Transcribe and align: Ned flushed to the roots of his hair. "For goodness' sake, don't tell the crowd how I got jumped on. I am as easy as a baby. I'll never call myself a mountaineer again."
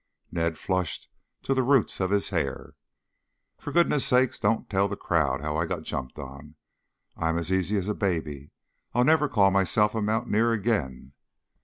Ned 0.31 0.57
flushed 0.57 1.09
to 1.43 1.53
the 1.53 1.61
roots 1.61 1.99
of 1.99 2.09
his 2.09 2.29
hair. 2.29 2.73
"For 3.59 3.71
goodness' 3.71 4.03
sake, 4.07 4.35
don't 4.39 4.67
tell 4.67 4.87
the 4.87 4.95
crowd 4.95 5.41
how 5.41 5.55
I 5.57 5.67
got 5.67 5.83
jumped 5.83 6.17
on. 6.17 6.55
I 7.15 7.29
am 7.29 7.37
as 7.37 7.53
easy 7.53 7.77
as 7.77 7.87
a 7.87 7.93
baby. 7.93 8.49
I'll 8.95 9.03
never 9.05 9.29
call 9.29 9.51
myself 9.51 9.93
a 9.93 10.01
mountaineer 10.01 10.53
again." 10.53 11.13